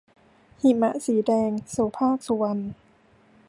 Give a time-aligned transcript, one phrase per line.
[0.61, 2.61] หิมะสีแดง- โสภาค สุวรรณ